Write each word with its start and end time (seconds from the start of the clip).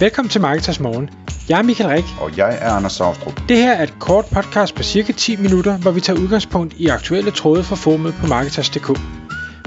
Velkommen 0.00 0.30
til 0.30 0.40
Marketers 0.40 0.80
Morgen. 0.80 1.10
Jeg 1.48 1.58
er 1.58 1.62
Michael 1.62 1.90
Rik. 1.90 2.04
Og 2.20 2.36
jeg 2.36 2.58
er 2.60 2.70
Anders 2.70 2.92
Saustrup. 2.92 3.40
Det 3.48 3.56
her 3.56 3.72
er 3.72 3.82
et 3.82 3.94
kort 4.00 4.24
podcast 4.24 4.74
på 4.74 4.82
cirka 4.82 5.12
10 5.12 5.36
minutter, 5.36 5.78
hvor 5.78 5.90
vi 5.90 6.00
tager 6.00 6.20
udgangspunkt 6.20 6.74
i 6.74 6.86
aktuelle 6.86 7.30
tråde 7.30 7.62
fra 7.64 7.76
formet 7.76 8.14
på 8.20 8.26
Marketers.dk. 8.26 8.86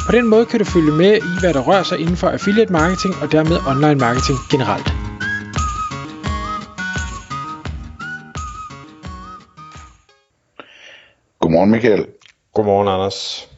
På 0.07 0.11
den 0.11 0.27
måde 0.27 0.45
kan 0.45 0.59
du 0.59 0.65
følge 0.65 0.91
med 0.91 1.13
i, 1.17 1.31
hvad 1.41 1.53
der 1.53 1.61
rører 1.69 1.83
sig 1.83 1.99
inden 1.99 2.15
for 2.15 2.27
affiliate 2.29 2.71
marketing 2.71 3.13
og 3.21 3.31
dermed 3.31 3.57
online 3.71 3.99
marketing 4.05 4.37
generelt. 4.51 4.89
Godmorgen 11.39 11.71
Michael. 11.71 12.05
Godmorgen, 12.53 12.87
Anders. 12.87 13.49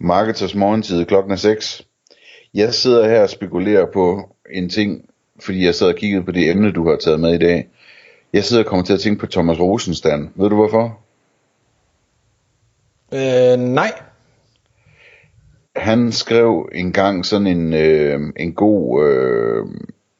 Marketers 0.00 0.54
morgentid 0.54 1.04
klokken 1.04 1.32
er 1.32 1.36
6. 1.36 1.82
Jeg 2.54 2.74
sidder 2.74 3.08
her 3.08 3.22
og 3.22 3.30
spekulerer 3.30 3.86
på 3.92 4.28
en 4.54 4.68
ting, 4.70 5.11
fordi 5.40 5.64
jeg 5.64 5.74
sidder 5.74 5.92
og 5.92 5.98
kiggede 5.98 6.24
på 6.24 6.30
det 6.30 6.50
emne, 6.50 6.72
du 6.72 6.88
har 6.88 6.96
taget 6.96 7.20
med 7.20 7.34
i 7.34 7.38
dag. 7.38 7.68
Jeg 8.32 8.44
sidder 8.44 8.62
og 8.62 8.68
kommer 8.68 8.84
til 8.84 8.92
at 8.92 9.00
tænke 9.00 9.20
på 9.20 9.26
Thomas 9.26 9.60
Rosenstand. 9.60 10.28
Ved 10.34 10.48
du 10.48 10.56
hvorfor? 10.56 10.98
Øh, 13.14 13.58
nej. 13.58 13.92
Han 15.76 16.12
skrev 16.12 16.68
engang 16.74 17.26
sådan 17.26 17.46
en, 17.46 17.72
øh, 17.74 18.20
en 18.36 18.52
god 18.52 19.06
øh, 19.06 19.66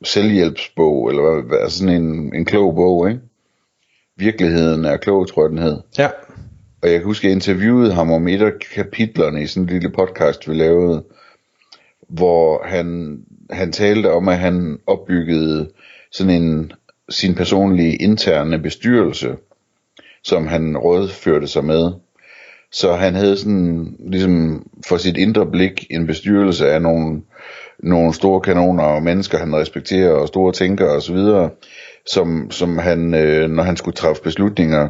selvhjælpsbog, 0.05 1.11
eller 1.11 1.43
hvad, 1.43 1.59
altså 1.59 1.79
sådan 1.79 2.03
en, 2.03 2.35
en 2.35 2.45
klog 2.45 2.75
bog, 2.75 3.09
ikke? 3.09 3.21
Virkeligheden 4.17 4.85
er 4.85 4.97
klog, 4.97 5.29
tror 5.29 5.43
jeg 5.43 5.51
den 5.51 5.59
hed. 5.59 5.81
Ja. 5.99 6.09
Og 6.83 6.91
jeg 6.91 6.99
kan 6.99 7.05
huske, 7.05 7.27
jeg 7.27 7.35
interviewede 7.35 7.93
ham 7.93 8.13
om 8.13 8.29
et 8.29 8.43
af 8.43 8.53
kapitlerne 8.75 9.43
i 9.43 9.47
sådan 9.47 9.63
en 9.63 9.69
lille 9.69 9.91
podcast, 9.91 10.49
vi 10.49 10.55
lavede, 10.55 11.05
hvor 12.09 12.63
han, 12.65 13.19
han 13.53 13.73
talte 13.73 14.13
om, 14.13 14.29
at 14.29 14.39
han 14.39 14.79
opbyggede 14.87 15.71
sådan 16.13 16.43
en 16.43 16.73
sin 17.09 17.35
personlige 17.35 17.97
interne 17.97 18.59
bestyrelse, 18.59 19.37
som 20.25 20.47
han 20.47 20.77
rådførte 20.77 21.47
sig 21.47 21.65
med. 21.65 21.93
Så 22.73 22.93
han 22.93 23.15
havde 23.15 23.37
sådan, 23.37 23.97
ligesom 23.99 24.67
for 24.89 24.97
sit 24.97 25.17
indre 25.17 25.47
blik, 25.47 25.87
en 25.91 26.07
bestyrelse 26.07 26.71
af 26.71 26.83
nogle, 26.83 27.23
nogle 27.79 28.15
store 28.15 28.41
kanoner 28.41 28.85
og 28.85 29.03
mennesker, 29.03 29.39
han 29.39 29.57
respekterer, 29.57 30.11
og 30.11 30.29
store 30.29 30.53
tænkere 30.53 30.89
osv., 30.89 31.19
som, 32.07 32.51
som 32.51 32.79
han, 32.79 33.15
øh, 33.15 33.51
når 33.51 33.63
han 33.63 33.77
skulle 33.77 33.95
træffe 33.95 34.23
beslutninger, 34.23 34.89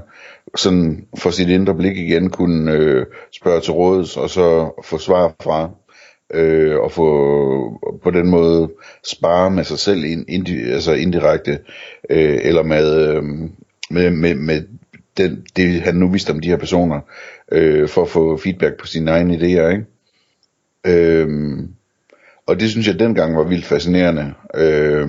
sådan 0.57 1.07
for 1.19 1.31
sit 1.31 1.49
indre 1.49 1.75
blik 1.75 1.97
igen 1.97 2.31
kunne 2.31 2.73
øh, 2.73 3.07
spørge 3.33 3.61
til 3.61 3.73
råds, 3.73 4.17
og 4.17 4.31
så 4.31 4.71
få 4.85 4.99
svar 4.99 5.35
fra, 5.43 5.71
øh, 6.33 6.79
og 6.79 6.93
få 6.93 7.99
på 8.03 8.11
den 8.11 8.29
måde 8.31 8.71
spare 9.07 9.51
med 9.51 9.65
sig 9.65 9.79
selv 9.79 10.05
ind, 10.05 10.25
indi, 10.29 10.71
altså 10.71 10.93
indirekte, 10.93 11.59
øh, 12.11 12.39
eller 12.43 12.63
med, 12.63 13.09
øh, 13.09 13.25
med, 13.91 14.11
med, 14.11 14.35
med 14.35 14.63
den, 15.17 15.47
det 15.57 15.81
han 15.81 15.95
nu 15.95 16.09
vidste 16.09 16.31
om 16.31 16.41
de 16.41 16.49
her 16.49 16.57
personer, 16.57 17.01
øh, 17.53 17.89
for 17.89 18.03
at 18.03 18.09
få 18.09 18.37
feedback 18.37 18.81
på 18.81 18.87
sine 18.87 19.11
egne 19.11 19.37
idéer, 19.37 19.69
ikke? 19.69 19.85
Øh, 20.87 21.59
og 22.47 22.61
det 22.61 22.71
synes 22.71 22.87
jeg 22.87 22.99
dengang 22.99 23.37
var 23.37 23.45
vildt 23.45 23.65
fascinerende. 23.65 24.35
Øh, 24.55 25.09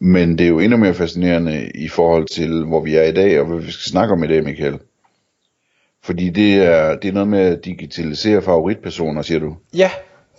men 0.00 0.38
det 0.38 0.44
er 0.44 0.48
jo 0.48 0.58
endnu 0.58 0.76
mere 0.76 0.94
fascinerende 0.94 1.70
i 1.74 1.88
forhold 1.88 2.26
til, 2.26 2.64
hvor 2.64 2.80
vi 2.80 2.94
er 2.94 3.02
i 3.02 3.12
dag, 3.12 3.40
og 3.40 3.46
hvad 3.46 3.58
vi 3.58 3.70
skal 3.70 3.90
snakke 3.90 4.12
om 4.12 4.24
i 4.24 4.26
dag, 4.26 4.44
Michael. 4.44 4.78
Fordi 6.02 6.28
det 6.28 6.54
er, 6.54 6.96
det 6.96 7.08
er 7.08 7.12
noget 7.12 7.28
med 7.28 7.40
at 7.40 7.64
digitalisere 7.64 8.42
favoritpersoner, 8.42 9.22
siger 9.22 9.40
du? 9.40 9.56
Ja, 9.74 9.90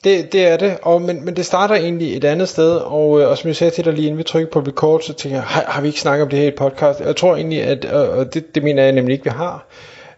det, 0.03 0.33
det 0.33 0.47
er 0.47 0.57
det, 0.57 0.77
og, 0.81 1.01
men, 1.01 1.25
men 1.25 1.35
det 1.35 1.45
starter 1.45 1.75
egentlig 1.75 2.17
et 2.17 2.23
andet 2.23 2.49
sted, 2.49 2.75
og, 2.75 3.21
øh, 3.21 3.29
og 3.29 3.37
som 3.37 3.47
jeg 3.47 3.55
sagde 3.55 3.71
til 3.71 3.85
dig 3.85 3.93
lige 3.93 4.05
inden 4.05 4.17
vi 4.17 4.23
trykker 4.23 4.51
på 4.51 4.59
record, 4.59 5.01
så 5.01 5.13
tænker 5.13 5.37
jeg, 5.37 5.43
har, 5.43 5.63
har 5.67 5.81
vi 5.81 5.87
ikke 5.87 5.99
snakket 5.99 6.23
om 6.23 6.29
det 6.29 6.39
her 6.39 6.45
i 6.45 6.47
et 6.47 6.55
podcast? 6.55 6.99
Jeg 6.99 7.15
tror 7.15 7.35
egentlig, 7.35 7.63
at, 7.63 7.85
og 7.85 8.33
det, 8.33 8.55
det 8.55 8.63
mener 8.63 8.83
jeg 8.83 8.91
nemlig 8.91 9.13
ikke, 9.13 9.23
vi 9.23 9.29
har. 9.29 9.67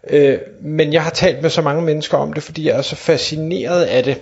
Øh, 0.09 0.37
men 0.61 0.93
jeg 0.93 1.03
har 1.03 1.09
talt 1.09 1.41
med 1.41 1.49
så 1.49 1.61
mange 1.61 1.81
mennesker 1.81 2.17
om 2.17 2.33
det, 2.33 2.43
fordi 2.43 2.67
jeg 2.67 2.77
er 2.77 2.81
så 2.81 2.95
fascineret 2.95 3.83
af 3.83 4.03
det. 4.03 4.17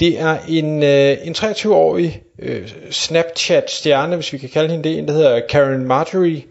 Det 0.00 0.20
er 0.20 0.36
en, 0.48 0.82
øh, 0.82 1.16
en 1.22 1.34
23-årig 1.34 2.22
øh, 2.38 2.68
Snapchat-stjerne, 2.90 4.14
hvis 4.14 4.32
vi 4.32 4.38
kan 4.38 4.48
kalde 4.48 4.70
hende 4.70 4.88
det, 4.88 4.98
en 4.98 5.08
der 5.08 5.14
hedder 5.14 5.40
Karen 5.48 5.84
Marjorie, 5.84 6.42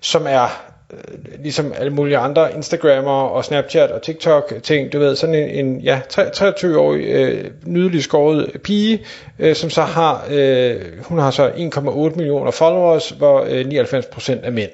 som 0.00 0.26
er 0.28 0.71
Øh, 0.92 1.42
ligesom 1.42 1.72
alle 1.76 1.92
mulige 1.92 2.18
andre 2.18 2.54
Instagrammer 2.54 3.22
og 3.22 3.44
Snapchat 3.44 3.90
og 3.90 4.02
TikTok 4.02 4.54
ting, 4.62 4.92
du 4.92 4.98
ved, 4.98 5.16
sådan 5.16 5.34
en, 5.34 5.66
en 5.66 5.80
ja, 5.80 6.00
23-årig 6.12 7.04
øh, 7.04 7.50
nydelig 7.66 8.02
skåret 8.02 8.50
pige, 8.64 9.02
øh, 9.38 9.54
som 9.54 9.70
så 9.70 9.82
har, 9.82 10.26
øh, 10.30 10.80
hun 11.02 11.18
har 11.18 11.30
så 11.30 11.48
1,8 11.48 12.16
millioner 12.16 12.50
followers, 12.50 13.10
hvor 13.10 13.40
øh, 13.48 13.60
99% 13.60 14.32
er 14.42 14.50
mænd. 14.50 14.70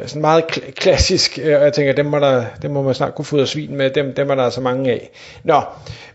Øh, 0.00 0.08
sådan 0.08 0.22
meget 0.22 0.44
kl- 0.52 0.70
klassisk, 0.72 1.38
øh, 1.42 1.56
og 1.56 1.64
jeg 1.64 1.72
tænker, 1.72 1.92
dem 1.92 2.06
må, 2.06 2.18
der, 2.18 2.44
dem 2.62 2.70
må 2.70 2.82
man 2.82 2.94
snart 2.94 3.14
kunne 3.14 3.24
fodre 3.24 3.46
svin 3.46 3.76
med, 3.76 3.90
dem, 3.90 4.14
dem 4.14 4.30
er 4.30 4.34
der 4.34 4.42
altså 4.42 4.60
mange 4.60 4.90
af. 4.90 5.10
Nå, 5.44 5.60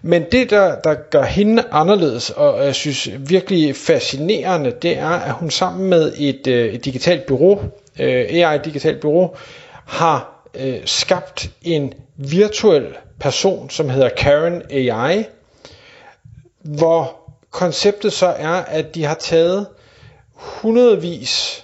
men 0.01 0.25
det 0.31 0.49
der, 0.49 0.75
der 0.75 0.93
gør 0.93 1.23
hende 1.23 1.63
anderledes, 1.71 2.29
og 2.29 2.65
jeg 2.65 2.75
synes 2.75 3.09
virkelig 3.19 3.75
fascinerende, 3.75 4.73
det 4.81 4.97
er, 4.97 5.09
at 5.09 5.31
hun 5.31 5.49
sammen 5.49 5.89
med 5.89 6.13
et, 6.17 6.47
øh, 6.47 6.73
et 6.73 6.85
digitalt 6.85 7.25
bureau, 7.25 7.59
øh, 7.99 8.25
AI 8.45 8.57
digitalt 8.57 8.99
bureau, 8.99 9.35
har 9.85 10.43
øh, 10.55 10.79
skabt 10.85 11.49
en 11.61 11.93
virtuel 12.15 12.85
person, 13.19 13.69
som 13.69 13.89
hedder 13.89 14.09
Karen 14.09 14.61
AI, 14.69 15.23
hvor 16.63 17.15
konceptet 17.51 18.13
så 18.13 18.25
er, 18.27 18.49
at 18.53 18.95
de 18.95 19.03
har 19.03 19.15
taget 19.15 19.67
hundredvis 20.33 21.63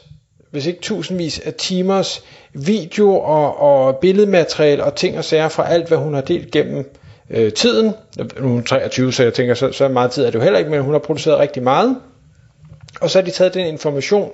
hvis 0.53 0.66
ikke 0.66 0.79
tusindvis 0.81 1.39
af 1.39 1.53
timers 1.53 2.23
video 2.53 3.15
og, 3.19 3.59
og 3.61 3.97
billedmateriale 3.97 4.83
og 4.83 4.95
ting 4.95 5.17
og 5.17 5.23
sager 5.23 5.50
fra 5.50 5.69
alt, 5.69 5.88
hvad 5.88 5.97
hun 5.97 6.13
har 6.13 6.21
delt 6.21 6.51
gennem 6.51 6.94
øh, 7.29 7.53
tiden. 7.53 7.94
Nu 8.39 8.57
er 8.57 8.61
23, 8.61 9.13
så 9.13 9.23
jeg 9.23 9.33
tænker, 9.33 9.53
så, 9.53 9.71
så 9.71 9.88
meget 9.88 10.11
tid 10.11 10.23
er 10.25 10.27
det 10.31 10.35
jo 10.39 10.44
heller 10.44 10.59
ikke, 10.59 10.71
men 10.71 10.81
hun 10.81 10.91
har 10.94 11.00
produceret 11.00 11.39
rigtig 11.39 11.63
meget. 11.63 11.97
Og 13.01 13.09
så 13.09 13.19
har 13.19 13.25
de 13.25 13.31
taget 13.31 13.53
den 13.53 13.67
information 13.67 14.31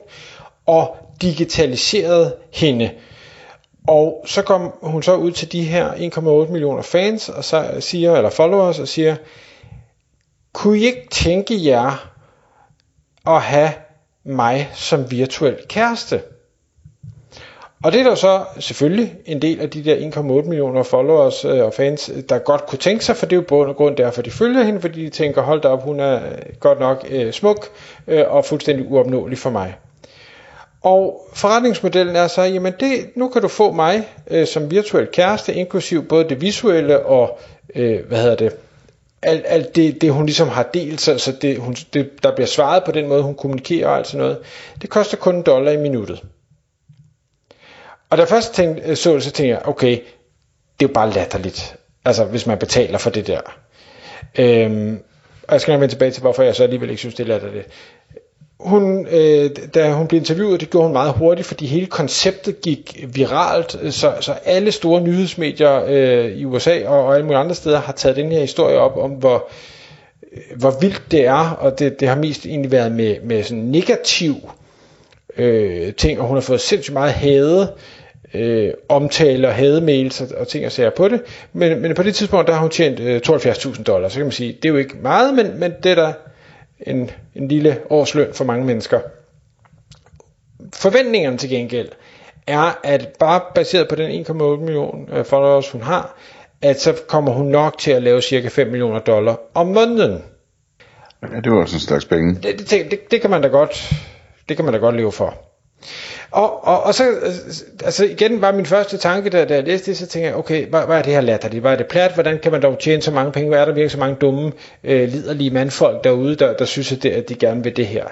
og 0.65 0.97
digitaliseret 1.21 2.33
hende. 2.53 2.91
Og 3.87 4.23
så 4.27 4.41
kom 4.41 4.73
hun 4.81 5.03
så 5.03 5.15
ud 5.15 5.31
til 5.31 5.51
de 5.51 5.63
her 5.63 5.91
1,8 6.45 6.51
millioner 6.51 6.81
fans 6.81 7.29
og 7.29 7.43
så 7.43 7.75
siger, 7.79 8.15
eller 8.15 8.29
followers 8.29 8.79
og 8.79 8.87
siger, 8.87 9.15
kunne 10.53 10.79
I 10.79 10.85
ikke 10.85 11.07
tænke 11.11 11.65
jer 11.65 12.11
at 13.27 13.41
have 13.41 13.71
mig 14.23 14.69
som 14.73 15.11
virtuel 15.11 15.57
kæreste. 15.67 16.21
Og 17.83 17.91
det 17.91 17.99
er 17.99 18.03
der 18.03 18.15
så 18.15 18.45
selvfølgelig 18.59 19.15
en 19.25 19.41
del 19.41 19.61
af 19.61 19.69
de 19.69 19.83
der 19.83 19.95
1,8 19.95 20.21
millioner 20.21 20.83
followers 20.83 21.45
øh, 21.45 21.65
og 21.65 21.73
fans, 21.73 22.11
øh, 22.15 22.23
der 22.29 22.39
godt 22.39 22.65
kunne 22.65 22.79
tænke 22.79 23.05
sig, 23.05 23.15
for 23.15 23.25
det 23.25 23.33
er 23.35 23.41
jo 23.41 23.45
bund 23.47 23.69
og 23.69 23.75
grund 23.75 23.95
derfor, 23.95 24.21
de 24.21 24.31
følger 24.31 24.63
hende, 24.63 24.81
fordi 24.81 25.05
de 25.05 25.09
tænker, 25.09 25.41
hold 25.41 25.61
da 25.61 25.67
op, 25.67 25.83
hun 25.83 25.99
er 25.99 26.19
godt 26.59 26.79
nok 26.79 27.05
øh, 27.09 27.33
smuk 27.33 27.67
øh, 28.07 28.23
og 28.27 28.45
fuldstændig 28.45 28.91
uopnåelig 28.91 29.37
for 29.37 29.49
mig. 29.49 29.75
Og 30.81 31.29
forretningsmodellen 31.33 32.15
er 32.15 32.27
så, 32.27 32.41
jamen 32.41 32.73
det, 32.79 33.09
nu 33.15 33.29
kan 33.29 33.41
du 33.41 33.47
få 33.47 33.71
mig 33.71 34.07
øh, 34.27 34.47
som 34.47 34.71
virtuel 34.71 35.07
kæreste, 35.13 35.53
inklusiv 35.53 36.07
både 36.07 36.29
det 36.29 36.41
visuelle 36.41 37.05
og, 37.05 37.39
øh, 37.75 38.07
hvad 38.07 38.21
hedder 38.21 38.35
det, 38.35 38.55
alt, 39.21 39.45
alt 39.47 39.75
det, 39.75 40.01
det, 40.01 40.11
hun 40.13 40.25
ligesom 40.25 40.47
har 40.47 40.63
delt, 40.63 41.01
så, 41.01 41.17
så 41.17 41.31
det, 41.31 41.57
hun, 41.57 41.75
det, 41.93 42.23
der 42.23 42.35
bliver 42.35 42.47
svaret 42.47 42.83
på 42.83 42.91
den 42.91 43.07
måde, 43.07 43.23
hun 43.23 43.35
kommunikerer 43.35 43.87
og 43.87 43.97
alt 43.97 44.07
sådan 44.07 44.19
noget, 44.19 44.37
det 44.81 44.89
koster 44.89 45.17
kun 45.17 45.35
en 45.35 45.41
dollar 45.41 45.71
i 45.71 45.77
minuttet. 45.77 46.23
Og 48.09 48.17
da 48.17 48.21
jeg 48.21 48.29
først 48.29 48.53
tænkte, 48.53 48.83
øh, 48.89 48.97
så 48.97 49.13
det, 49.13 49.23
så 49.23 49.31
tænkte 49.31 49.49
jeg, 49.49 49.61
okay, 49.65 49.91
det 50.79 50.85
er 50.85 50.89
jo 50.89 50.93
bare 50.93 51.11
latterligt, 51.11 51.75
altså 52.05 52.25
hvis 52.25 52.45
man 52.45 52.57
betaler 52.57 52.97
for 52.97 53.09
det 53.09 53.27
der. 53.27 53.41
Øhm, 54.39 54.99
og 55.47 55.53
jeg 55.53 55.61
skal 55.61 55.71
nok 55.71 55.81
vende 55.81 55.93
tilbage 55.93 56.11
til, 56.11 56.21
hvorfor 56.21 56.43
jeg 56.43 56.55
så 56.55 56.63
alligevel 56.63 56.89
ikke 56.89 56.99
synes, 56.99 57.15
det 57.15 57.23
er 57.23 57.27
latterligt 57.27 57.67
hun, 58.59 59.07
øh, 59.11 59.49
da 59.73 59.91
hun 59.91 60.07
blev 60.07 60.19
interviewet, 60.19 60.59
det 60.59 60.69
gjorde 60.69 60.87
hun 60.87 60.93
meget 60.93 61.13
hurtigt, 61.13 61.47
fordi 61.47 61.65
hele 61.65 61.85
konceptet 61.85 62.61
gik 62.61 63.05
viralt, 63.13 63.77
så, 63.89 64.13
så 64.21 64.33
alle 64.45 64.71
store 64.71 65.01
nyhedsmedier 65.01 65.83
øh, 65.87 66.25
i 66.25 66.45
USA 66.45 66.87
og, 66.87 67.05
og 67.05 67.13
alle 67.13 67.25
mulige 67.25 67.39
andre 67.39 67.55
steder 67.55 67.79
har 67.79 67.93
taget 67.93 68.15
den 68.15 68.31
her 68.31 68.39
historie 68.39 68.77
op 68.77 68.97
om, 68.97 69.11
hvor, 69.11 69.49
øh, 70.33 70.59
hvor 70.59 70.73
vildt 70.81 71.03
det 71.11 71.25
er, 71.25 71.49
og 71.49 71.79
det, 71.79 71.99
det 71.99 72.07
har 72.07 72.15
mest 72.15 72.45
egentlig 72.45 72.71
været 72.71 72.91
med, 72.91 73.15
med 73.23 73.43
sådan 73.43 73.63
negativ 73.63 74.35
øh, 75.37 75.93
ting, 75.93 76.19
og 76.19 76.27
hun 76.27 76.35
har 76.35 76.41
fået 76.41 76.61
sindssygt 76.61 76.93
meget 76.93 77.13
hade, 77.13 77.73
øh, 78.33 78.73
omtale 78.89 79.47
og 79.47 79.53
hademails 79.53 80.21
og, 80.21 80.27
og 80.37 80.47
ting 80.47 80.65
og 80.65 80.71
sager 80.71 80.89
på 80.89 81.07
det, 81.07 81.21
men, 81.53 81.81
men 81.81 81.95
på 81.95 82.03
det 82.03 82.15
tidspunkt, 82.15 82.47
der 82.47 82.53
har 82.53 82.61
hun 82.61 82.69
tjent 82.69 82.99
øh, 82.99 83.21
72.000 83.27 83.83
dollars, 83.83 84.11
så 84.11 84.17
kan 84.19 84.25
man 84.25 84.31
sige, 84.31 84.53
det 84.53 84.65
er 84.65 84.69
jo 84.69 84.77
ikke 84.77 84.95
meget, 85.01 85.33
men, 85.33 85.59
men 85.59 85.73
det 85.83 85.91
er 85.91 85.95
der 85.95 86.13
en, 86.81 87.11
en 87.35 87.47
lille 87.47 87.77
årsløn 87.89 88.33
for 88.33 88.43
mange 88.43 88.65
mennesker. 88.65 88.99
Forventningerne 90.73 91.37
til 91.37 91.49
gengæld 91.49 91.89
er, 92.47 92.79
at 92.83 93.07
bare 93.19 93.41
baseret 93.55 93.87
på 93.87 93.95
den 93.95 94.25
1,8 94.25 94.33
million 94.33 95.09
øh, 95.11 95.25
followers, 95.25 95.69
hun 95.71 95.81
har, 95.81 96.15
at 96.61 96.81
så 96.81 96.93
kommer 97.07 97.31
hun 97.31 97.45
nok 97.45 97.77
til 97.77 97.91
at 97.91 98.03
lave 98.03 98.21
cirka 98.21 98.47
5 98.47 98.67
millioner 98.67 98.99
dollar 98.99 99.37
om 99.53 99.67
måneden. 99.67 100.23
Ja, 101.21 101.39
det 101.43 101.51
var 101.51 101.57
også 101.57 101.75
en 101.75 101.79
slags 101.79 102.05
penge. 102.05 102.35
Det, 102.43 102.59
det, 102.59 102.91
det, 102.91 103.11
det 103.11 103.21
kan 103.21 103.29
man 103.29 103.41
da 103.41 103.47
godt 103.47 103.93
Det 104.49 104.57
kan 104.57 104.65
man 104.65 104.73
da 104.73 104.79
godt 104.79 104.95
leve 104.95 105.11
for. 105.11 105.37
Og, 106.31 106.67
og, 106.67 106.83
og 106.83 106.93
så, 106.93 107.09
øh, 107.09 107.31
altså 107.83 108.05
igen 108.05 108.41
var 108.41 108.51
min 108.51 108.65
første 108.65 108.97
tanke, 108.97 109.29
da, 109.29 109.45
da 109.45 109.53
jeg 109.53 109.63
læste 109.63 109.91
det, 109.91 109.97
så 109.97 110.07
tænkte 110.07 110.27
jeg, 110.27 110.37
okay, 110.37 110.67
hvad, 110.67 110.81
hvad 110.81 110.97
er 110.97 111.01
det 111.01 111.13
her 111.13 111.21
latterligt? 111.21 111.61
Hvad 111.61 111.71
er 111.71 111.75
det 111.75 111.87
plat? 111.87 112.13
Hvordan 112.13 112.39
kan 112.39 112.51
man 112.51 112.61
dog 112.61 112.79
tjene 112.79 113.01
så 113.01 113.11
mange 113.11 113.31
penge? 113.31 113.49
Hvad 113.49 113.59
er 113.59 113.65
der 113.65 113.73
virkelig 113.73 113.91
så 113.91 113.97
mange 113.97 114.15
dumme, 114.15 114.51
øh, 114.83 115.09
liderlige 115.09 115.49
mandfolk 115.49 116.03
derude, 116.03 116.35
der, 116.35 116.53
der 116.53 116.65
synes, 116.65 116.91
at, 116.91 117.03
det, 117.03 117.09
at 117.09 117.29
de 117.29 117.35
gerne 117.35 117.63
vil 117.63 117.77
det 117.77 117.87
her? 117.87 118.05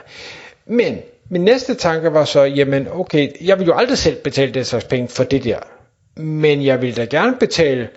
Men 0.66 0.98
min 1.30 1.42
næste 1.42 1.74
tanke 1.74 2.14
var 2.14 2.26
så, 2.26 2.44
jamen 2.44 2.88
okay, 2.94 3.30
jeg 3.42 3.60
vil 3.60 3.68
jo 3.68 3.74
aldrig 3.74 3.98
selv 3.98 4.16
betale 4.16 4.54
den 4.54 4.66
slags 4.66 4.86
penge 4.86 5.08
for 5.08 5.24
det 5.24 5.44
der. 5.44 5.60
Men 6.22 6.66
jeg 6.66 6.82
vil 6.82 6.98
da 6.98 7.06
gerne 7.06 7.36
betale 7.40 7.90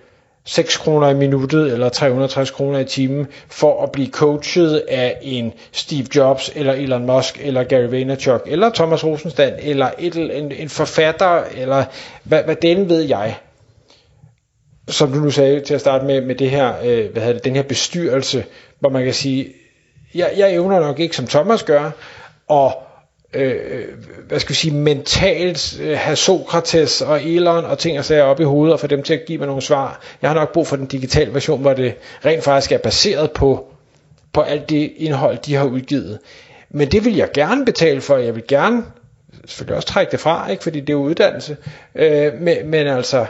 6 0.44 0.76
kroner 0.76 1.08
i 1.08 1.14
minuttet 1.14 1.72
eller 1.72 1.88
360 1.88 2.50
kroner 2.50 2.78
i 2.78 2.84
timen 2.84 3.26
for 3.48 3.82
at 3.82 3.92
blive 3.92 4.08
coachet 4.10 4.82
af 4.88 5.18
en 5.22 5.52
Steve 5.72 6.06
Jobs 6.16 6.52
eller 6.54 6.72
Elon 6.72 7.06
Musk 7.06 7.38
eller 7.42 7.64
Gary 7.64 7.90
Vaynerchuk 7.90 8.42
eller 8.46 8.70
Thomas 8.70 9.04
Rosenstand 9.04 9.54
eller 9.62 9.90
et, 9.98 10.16
en, 10.16 10.52
en 10.52 10.68
forfatter 10.68 11.44
eller 11.56 11.84
hvad, 12.22 12.42
hvad 12.44 12.56
den 12.56 12.88
ved 12.88 13.00
jeg. 13.00 13.36
Som 14.88 15.12
du 15.12 15.18
nu 15.18 15.30
sagde 15.30 15.60
til 15.60 15.74
at 15.74 15.80
starte 15.80 16.04
med 16.04 16.20
med 16.20 16.34
det 16.34 16.50
her 16.50 16.74
øh, 16.84 17.12
hvad 17.12 17.22
hedder 17.22 17.32
det, 17.32 17.44
den 17.44 17.56
her 17.56 17.62
bestyrelse 17.62 18.44
hvor 18.80 18.90
man 18.90 19.04
kan 19.04 19.14
sige 19.14 19.48
jeg, 20.14 20.32
jeg 20.36 20.54
evner 20.54 20.80
nok 20.80 21.00
ikke 21.00 21.16
som 21.16 21.26
Thomas 21.26 21.62
gør 21.62 21.90
og 22.48 22.72
øh, 23.32 23.84
hvad 24.28 24.40
skal 24.40 24.50
vi 24.50 24.54
sige, 24.54 24.74
mentalt 24.74 25.80
øh, 25.80 25.98
have 25.98 26.16
Sokrates 26.16 27.00
og 27.02 27.22
Elon 27.22 27.64
og 27.64 27.78
ting 27.78 27.98
og 27.98 28.04
sager 28.04 28.22
op 28.22 28.40
i 28.40 28.44
hovedet 28.44 28.72
og 28.72 28.80
få 28.80 28.86
dem 28.86 29.02
til 29.02 29.14
at 29.14 29.24
give 29.26 29.38
mig 29.38 29.46
nogle 29.46 29.62
svar. 29.62 30.00
Jeg 30.22 30.30
har 30.30 30.34
nok 30.34 30.52
brug 30.52 30.66
for 30.66 30.76
den 30.76 30.86
digitale 30.86 31.34
version, 31.34 31.60
hvor 31.60 31.72
det 31.72 31.94
rent 32.24 32.44
faktisk 32.44 32.72
er 32.72 32.78
baseret 32.78 33.30
på, 33.30 33.66
på 34.32 34.40
alt 34.40 34.70
det 34.70 34.92
indhold, 34.96 35.38
de 35.38 35.54
har 35.54 35.64
udgivet. 35.64 36.18
Men 36.70 36.88
det 36.88 37.04
vil 37.04 37.16
jeg 37.16 37.28
gerne 37.34 37.64
betale 37.64 38.00
for. 38.00 38.16
Jeg 38.16 38.34
vil 38.34 38.44
gerne 38.48 38.84
selvfølgelig 39.44 39.76
også 39.76 39.88
trække 39.88 40.10
det 40.12 40.20
fra, 40.20 40.50
ikke? 40.50 40.62
fordi 40.62 40.80
det 40.80 40.92
er 40.92 40.96
uddannelse. 40.96 41.56
Øh, 41.94 42.34
men, 42.40 42.56
men 42.70 42.86
altså, 42.86 43.26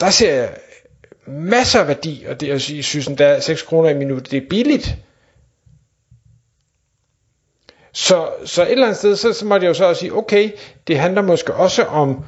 der 0.00 0.10
ser 0.10 0.34
jeg 0.34 0.48
masser 1.26 1.80
af 1.80 1.88
værdi, 1.88 2.24
og 2.28 2.40
det, 2.40 2.48
jeg 2.48 2.60
synes, 2.60 3.08
at 3.08 3.18
der 3.18 3.26
er 3.26 3.40
6 3.40 3.62
kroner 3.62 3.90
i 3.90 3.94
minuttet, 3.94 4.30
det 4.30 4.36
er 4.36 4.46
billigt. 4.50 4.96
Så, 7.96 8.28
så 8.44 8.62
et 8.62 8.70
eller 8.72 8.86
andet 8.86 8.98
sted, 8.98 9.16
så, 9.16 9.32
så 9.32 9.46
måtte 9.46 9.64
jeg 9.64 9.68
jo 9.68 9.74
så 9.74 9.84
også 9.84 10.00
sige, 10.00 10.14
okay, 10.14 10.50
det 10.86 10.98
handler 10.98 11.22
måske 11.22 11.54
også 11.54 11.84
om, 11.84 12.24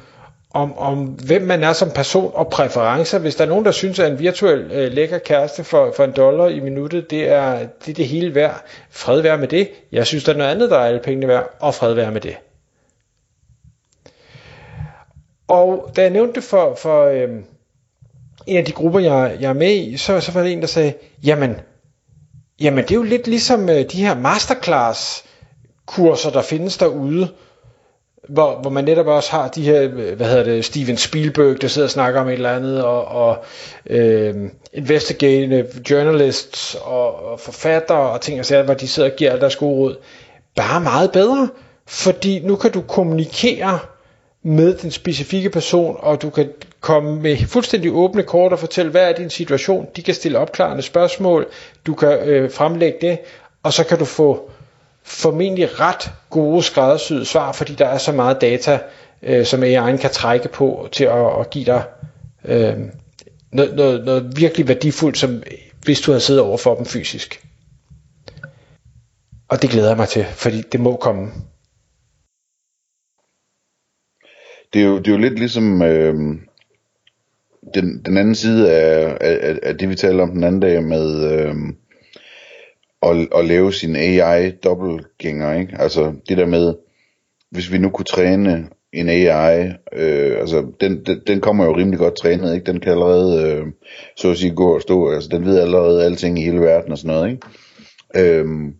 om, 0.53 0.77
om 0.77 1.05
hvem 1.05 1.41
man 1.41 1.63
er 1.63 1.73
som 1.73 1.91
person 1.91 2.31
og 2.35 2.49
præferencer. 2.49 3.19
Hvis 3.19 3.35
der 3.35 3.43
er 3.43 3.49
nogen, 3.49 3.65
der 3.65 3.71
synes, 3.71 3.99
at 3.99 4.11
en 4.11 4.19
virtuel 4.19 4.71
øh, 4.71 4.91
lækker 4.91 5.17
kæreste 5.17 5.63
for, 5.63 5.93
for 5.95 6.03
en 6.03 6.11
dollar 6.11 6.47
i 6.47 6.59
minuttet, 6.59 7.11
det 7.11 7.27
er, 7.29 7.67
det 7.85 7.91
er 7.91 7.93
det 7.93 8.07
hele 8.07 8.35
værd. 8.35 8.65
Fred 8.89 9.21
være 9.21 9.37
med 9.37 9.47
det. 9.47 9.69
Jeg 9.91 10.07
synes, 10.07 10.23
der 10.23 10.33
er 10.33 10.37
noget 10.37 10.51
andet, 10.51 10.69
der 10.69 10.77
er 10.77 10.85
alle 10.85 10.99
pengene 10.99 11.27
værd, 11.27 11.57
og 11.59 11.75
fred 11.75 11.93
være 11.93 12.11
med 12.11 12.21
det. 12.21 12.37
Og 15.47 15.91
da 15.95 16.01
jeg 16.01 16.09
nævnte 16.09 16.33
det 16.33 16.43
for, 16.43 16.75
for 16.75 17.05
øh, 17.05 17.29
en 18.47 18.57
af 18.57 18.65
de 18.65 18.71
grupper, 18.71 18.99
jeg, 18.99 19.37
jeg 19.39 19.49
er 19.49 19.53
med 19.53 19.75
i, 19.75 19.97
så, 19.97 20.19
så 20.19 20.31
var 20.31 20.43
det 20.43 20.51
en, 20.51 20.61
der 20.61 20.67
sagde, 20.67 20.93
jamen, 21.23 21.55
jamen 22.61 22.83
det 22.83 22.91
er 22.91 22.95
jo 22.95 23.03
lidt 23.03 23.27
ligesom 23.27 23.69
øh, 23.69 23.91
de 23.91 24.05
her 24.05 24.15
masterclass 24.15 25.28
kurser, 25.89 26.29
der 26.29 26.41
findes 26.41 26.77
derude, 26.77 27.27
hvor, 28.29 28.59
hvor 28.61 28.69
man 28.69 28.83
netop 28.83 29.07
også 29.07 29.31
har 29.31 29.47
de 29.47 29.61
her, 29.63 29.87
hvad 29.87 30.27
hedder 30.27 30.43
det, 30.43 30.65
Steven 30.65 30.97
Spielberg, 30.97 31.61
der 31.61 31.67
sidder 31.67 31.87
og 31.87 31.91
snakker 31.91 32.21
om 32.21 32.27
et 32.27 32.33
eller 32.33 32.51
andet, 32.55 32.83
og, 32.83 33.05
og 33.05 33.43
øh, 33.89 34.35
investigative 34.73 35.65
journalists, 35.89 36.75
og, 36.75 37.25
og 37.25 37.39
forfattere, 37.39 38.09
og 38.09 38.21
ting 38.21 38.39
og 38.39 38.45
sager, 38.45 38.63
hvor 38.63 38.73
de 38.73 38.87
sidder 38.87 39.09
og 39.09 39.15
giver 39.15 39.31
alle 39.31 39.41
deres 39.41 39.55
gode 39.55 39.75
råd. 39.75 39.97
Bare 40.55 40.81
meget 40.81 41.11
bedre, 41.11 41.49
fordi 41.87 42.39
nu 42.39 42.55
kan 42.55 42.71
du 42.71 42.81
kommunikere 42.81 43.79
med 44.43 44.73
den 44.73 44.91
specifikke 44.91 45.49
person, 45.49 45.97
og 45.99 46.21
du 46.21 46.29
kan 46.29 46.49
komme 46.81 47.21
med 47.21 47.37
fuldstændig 47.37 47.91
åbne 47.93 48.23
kort 48.23 48.51
og 48.53 48.59
fortælle, 48.59 48.91
hvad 48.91 49.09
er 49.09 49.13
din 49.13 49.29
situation. 49.29 49.87
De 49.95 50.03
kan 50.03 50.13
stille 50.13 50.39
opklarende 50.39 50.81
spørgsmål, 50.83 51.47
du 51.85 51.93
kan 51.93 52.19
øh, 52.23 52.51
fremlægge 52.51 52.97
det, 53.01 53.17
og 53.63 53.73
så 53.73 53.83
kan 53.83 53.99
du 53.99 54.05
få 54.05 54.49
formentlig 55.03 55.79
ret 55.79 56.11
gode 56.29 56.63
skræddersyede 56.63 57.25
svar, 57.25 57.51
fordi 57.51 57.73
der 57.73 57.85
er 57.85 57.97
så 57.97 58.11
meget 58.11 58.41
data, 58.41 58.79
øh, 59.23 59.45
som 59.45 59.63
AI'en 59.63 59.97
kan 59.97 60.09
trække 60.11 60.49
på 60.49 60.87
til 60.91 61.03
at, 61.03 61.39
at 61.39 61.49
give 61.49 61.65
dig 61.65 61.83
øh, 62.45 62.77
noget, 63.51 63.75
noget, 63.75 64.05
noget 64.05 64.33
virkelig 64.35 64.67
værdifuldt, 64.67 65.17
som 65.17 65.43
hvis 65.83 66.01
du 66.01 66.11
havde 66.11 66.21
siddet 66.21 66.41
over 66.43 66.57
for 66.57 66.75
dem 66.75 66.85
fysisk. 66.85 67.45
Og 69.49 69.61
det 69.61 69.69
glæder 69.69 69.87
jeg 69.87 69.97
mig 69.97 70.07
til, 70.07 70.25
fordi 70.25 70.61
det 70.61 70.79
må 70.79 70.95
komme. 70.95 71.31
Det 74.73 74.81
er 74.81 74.85
jo, 74.85 74.97
det 74.97 75.07
er 75.07 75.11
jo 75.11 75.17
lidt 75.17 75.39
ligesom 75.39 75.81
øh, 75.81 76.13
den, 77.73 78.01
den 78.05 78.17
anden 78.17 78.35
side 78.35 78.71
af, 78.71 79.17
af, 79.21 79.59
af 79.63 79.77
det, 79.77 79.89
vi 79.89 79.95
talte 79.95 80.21
om 80.21 80.31
den 80.31 80.43
anden 80.43 80.61
dag 80.61 80.83
med... 80.83 81.31
Øh, 81.31 81.55
at, 83.01 83.27
at 83.35 83.45
lave 83.45 83.73
sin 83.73 83.95
AI 83.95 84.51
dobbeltgænger, 84.51 85.53
ikke? 85.53 85.75
Altså 85.79 86.13
det 86.29 86.37
der 86.37 86.45
med, 86.45 86.75
hvis 87.51 87.71
vi 87.71 87.77
nu 87.77 87.89
kunne 87.89 88.05
træne 88.05 88.69
en 88.93 89.09
AI, 89.09 89.67
øh, 89.93 90.39
altså 90.39 90.65
den, 90.81 91.05
den, 91.05 91.21
den 91.27 91.41
kommer 91.41 91.65
jo 91.65 91.77
rimelig 91.77 91.99
godt 91.99 92.17
trænet, 92.17 92.55
ikke? 92.55 92.71
Den 92.71 92.79
kan 92.79 92.91
allerede, 92.91 93.43
øh, 93.43 93.65
så 94.17 94.31
at 94.31 94.37
sige, 94.37 94.55
gå 94.55 94.75
og 94.75 94.81
stå, 94.81 95.11
altså 95.11 95.29
den 95.29 95.45
ved 95.45 95.59
allerede 95.59 96.05
alting 96.05 96.39
i 96.39 96.43
hele 96.43 96.59
verden 96.59 96.91
og 96.91 96.97
sådan 96.97 97.15
noget, 97.15 97.31
ikke? 97.31 97.47
Øhm, 98.15 98.73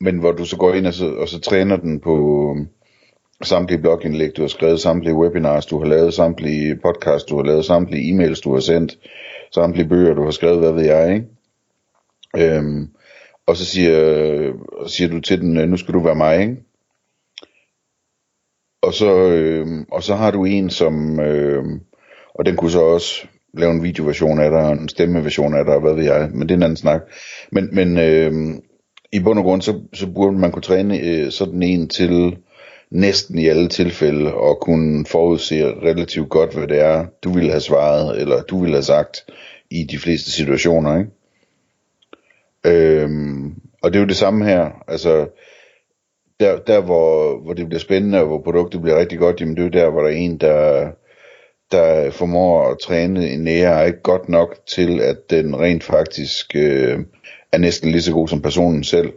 men 0.00 0.18
hvor 0.18 0.32
du 0.32 0.44
så 0.44 0.56
går 0.56 0.74
ind 0.74 0.86
og 0.86 0.94
så, 0.94 1.06
og 1.06 1.28
så 1.28 1.40
træner 1.40 1.76
den 1.76 2.00
på 2.00 2.54
øh, 2.56 2.66
samtlige 3.42 3.80
blogindlæg, 3.80 4.36
du 4.36 4.42
har 4.42 4.48
skrevet, 4.48 4.80
samtlige 4.80 5.14
webinars, 5.14 5.66
du 5.66 5.78
har 5.78 5.86
lavet, 5.86 6.14
samtlige 6.14 6.76
podcasts, 6.76 7.28
du 7.28 7.36
har 7.36 7.44
lavet, 7.44 7.64
samtlige 7.64 8.12
e-mails, 8.12 8.40
du 8.40 8.52
har 8.52 8.60
sendt, 8.60 8.98
samtlige 9.54 9.88
bøger, 9.88 10.14
du 10.14 10.24
har 10.24 10.30
skrevet, 10.30 10.58
hvad 10.58 10.72
ved 10.72 10.84
jeg, 10.84 11.14
ikke? 11.14 11.26
Øhm, 12.56 12.88
og 13.46 13.56
så 13.56 13.64
siger, 13.64 14.52
og 14.72 14.90
siger 14.90 15.08
du 15.08 15.20
til 15.20 15.40
den, 15.40 15.56
øh, 15.56 15.68
nu 15.68 15.76
skal 15.76 15.94
du 15.94 16.00
være 16.00 16.14
mig, 16.14 16.40
ikke? 16.40 16.56
Og 18.82 18.94
så, 18.94 19.14
øh, 19.16 19.66
og 19.92 20.02
så 20.02 20.14
har 20.14 20.30
du 20.30 20.44
en, 20.44 20.70
som, 20.70 21.20
øh, 21.20 21.64
og 22.34 22.46
den 22.46 22.56
kunne 22.56 22.70
så 22.70 22.80
også 22.80 23.26
lave 23.54 23.72
en 23.72 23.82
videoversion 23.82 24.40
af 24.40 24.50
dig, 24.50 24.60
og 24.60 24.72
en 24.72 24.88
stemmeversion 24.88 25.54
af 25.54 25.64
dig, 25.64 25.74
og 25.74 25.80
hvad 25.80 25.94
ved 25.94 26.04
jeg, 26.04 26.30
men 26.34 26.42
det 26.42 26.50
er 26.50 26.56
en 26.56 26.62
anden 26.62 26.76
snak. 26.76 27.00
Men, 27.52 27.68
men 27.72 27.98
øh, 27.98 28.32
i 29.12 29.20
bund 29.20 29.38
og 29.38 29.44
grund, 29.44 29.62
så, 29.62 29.80
så 29.92 30.06
burde 30.06 30.38
man 30.38 30.52
kunne 30.52 30.62
træne 30.62 31.00
øh, 31.00 31.30
sådan 31.30 31.62
en 31.62 31.88
til 31.88 32.36
næsten 32.90 33.38
i 33.38 33.48
alle 33.48 33.68
tilfælde, 33.68 34.34
og 34.34 34.60
kunne 34.60 35.06
forudse 35.06 35.64
relativt 35.64 36.28
godt, 36.28 36.54
hvad 36.54 36.68
det 36.68 36.80
er, 36.80 37.06
du 37.24 37.32
ville 37.32 37.50
have 37.50 37.60
svaret, 37.60 38.20
eller 38.20 38.42
du 38.42 38.60
ville 38.60 38.76
have 38.76 38.82
sagt, 38.82 39.24
i 39.70 39.84
de 39.84 39.98
fleste 39.98 40.30
situationer, 40.30 40.98
ikke? 40.98 41.10
Og 43.86 43.92
det 43.92 43.98
er 43.98 44.02
jo 44.02 44.08
det 44.08 44.16
samme 44.16 44.44
her. 44.44 44.70
Altså, 44.88 45.28
der, 46.40 46.58
der 46.58 46.80
hvor, 46.80 47.38
hvor 47.38 47.52
det 47.52 47.68
bliver 47.68 47.80
spændende, 47.80 48.20
og 48.20 48.26
hvor 48.26 48.42
produktet 48.42 48.82
bliver 48.82 48.98
rigtig 49.00 49.18
godt, 49.18 49.40
jamen 49.40 49.56
det 49.56 49.60
er 49.60 49.64
jo 49.64 49.84
der, 49.84 49.90
hvor 49.90 50.00
der 50.00 50.08
er 50.08 50.12
en, 50.12 50.38
der, 50.38 50.90
der 51.72 52.10
formår 52.10 52.70
at 52.70 52.78
træne 52.78 53.28
en 53.28 53.48
AI 53.48 53.92
godt 54.02 54.28
nok 54.28 54.56
til, 54.66 55.00
at 55.00 55.30
den 55.30 55.60
rent 55.60 55.84
faktisk 55.84 56.56
øh, 56.56 56.98
er 57.52 57.58
næsten 57.58 57.90
lige 57.90 58.02
så 58.02 58.12
god 58.12 58.28
som 58.28 58.42
personen 58.42 58.84
selv. 58.84 59.12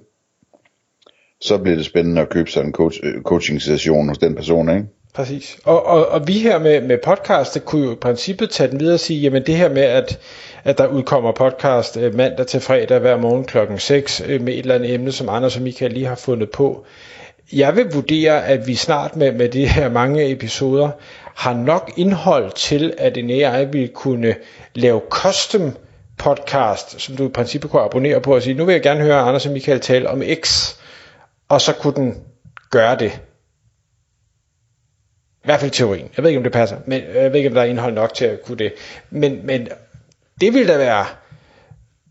Så 1.42 1.58
bliver 1.58 1.76
det 1.76 1.86
spændende 1.86 2.22
at 2.22 2.30
købe 2.30 2.52
sig 2.52 2.64
en 2.64 2.72
coach, 2.72 3.00
øh, 3.04 3.22
coaching 3.22 3.62
session 3.62 4.08
hos 4.08 4.18
den 4.18 4.36
person, 4.36 4.70
ikke? 4.70 4.86
Præcis. 5.14 5.58
Og, 5.66 5.86
og, 5.86 6.08
og 6.08 6.28
vi 6.28 6.34
her 6.34 6.60
med, 6.60 6.82
med 6.82 6.98
podcast, 7.06 7.54
det 7.54 7.66
kunne 7.66 7.86
jo 7.86 7.92
i 7.92 7.96
princippet 7.96 8.50
tage 8.50 8.72
den 8.72 8.80
videre 8.80 8.94
og 8.94 9.00
sige, 9.00 9.20
jamen 9.20 9.46
det 9.46 9.56
her 9.56 9.70
med, 9.70 9.82
at 9.84 10.20
at 10.64 10.78
der 10.78 10.88
udkommer 10.88 11.32
podcast 11.32 11.98
øh, 11.98 12.16
mandag 12.16 12.48
til 12.48 12.62
fredag 12.62 13.00
hver 13.00 13.18
morgen 13.18 13.46
klokken 13.46 13.80
6 13.80 14.22
øh, 14.26 14.42
med 14.42 14.54
et 14.54 14.60
eller 14.60 14.76
andet 14.76 14.94
emne, 14.94 15.12
som 15.12 15.30
Anders 15.30 15.56
og 15.56 15.62
Michael 15.62 15.92
lige 15.92 16.06
har 16.06 16.16
fundet 16.16 16.50
på. 16.50 16.86
Jeg 17.54 17.76
vil 17.76 17.86
vurdere, 17.94 18.46
at 18.46 18.68
vi 18.68 18.76
snart 18.76 19.16
med, 19.16 19.32
med 19.32 19.50
de 19.50 19.68
her 19.68 19.90
mange 19.90 20.32
episoder 20.32 20.90
har 21.36 21.54
nok 21.54 21.92
indhold 21.98 22.52
til, 22.52 22.94
at 22.98 23.18
en 23.18 23.30
AI 23.30 23.66
vil 23.66 23.90
kunne 23.90 24.36
lave 24.76 25.02
custom 25.10 25.78
podcast, 26.18 27.02
som 27.02 27.16
du 27.16 27.26
i 27.26 27.30
princippet 27.30 27.72
kunne 27.72 27.82
abonnere 27.82 28.22
på 28.22 28.36
og 28.36 28.42
sige, 28.42 28.54
nu 28.54 28.66
vil 28.66 28.74
jeg 28.74 28.82
gerne 28.82 29.02
høre 29.02 29.20
Anders 29.20 29.46
og 29.46 29.52
Michael 29.52 29.80
tale 29.80 30.10
om 30.10 30.24
X, 30.44 30.76
og 31.50 31.62
så 31.62 31.74
kunne 31.74 31.96
den 31.96 32.18
gøre 32.72 32.96
det. 32.96 33.20
I 35.50 35.52
hvert 35.52 35.60
fald 35.60 35.72
teorien. 35.72 36.10
Jeg 36.18 36.24
ved 36.24 36.30
ikke, 36.30 36.38
om 36.38 36.44
det 36.44 36.52
passer, 36.52 36.78
men 36.86 37.02
jeg 37.16 37.32
ved 37.32 37.36
ikke, 37.36 37.50
om 37.50 37.54
der 37.54 37.62
er 37.62 37.66
indhold 37.66 37.94
nok 37.94 38.14
til 38.14 38.26
at 38.26 38.44
kunne 38.44 38.58
det. 38.58 38.74
Men, 39.10 39.40
men 39.44 39.68
det 40.42 40.54
vil 40.54 40.68
da 40.68 40.78
være 40.78 41.06